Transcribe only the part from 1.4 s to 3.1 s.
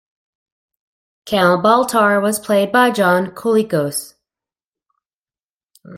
Baltar was played by